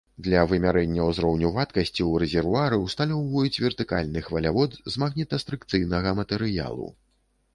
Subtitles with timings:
[0.25, 6.87] Для вымярэння ўзроўню вадкасці, у рэзервуары усталёўваюць вертыкальны хвалявод з магнітастрыкцыйнага матэрыялу.